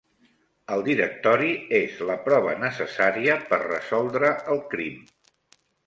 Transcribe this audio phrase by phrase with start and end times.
[0.75, 1.51] El directori
[1.81, 5.03] és la prova necessària per resoldre el crim.